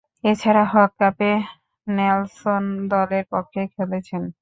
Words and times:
এছাড়াও, 0.23 0.67
হক 0.73 0.91
কাপে 0.99 1.31
নেলসন 1.87 2.63
দলের 2.91 3.23
পক্ষে 3.31 3.61
খেলেছেন। 3.75 4.23